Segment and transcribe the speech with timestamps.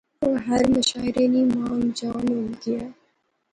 [0.21, 2.83] او ہر مشاعرے نی مانگ جان ہوئی گیا